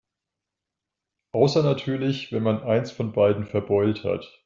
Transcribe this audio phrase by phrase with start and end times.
[1.31, 4.25] Außer natürlich, wenn man eins von beiden verbeult hat.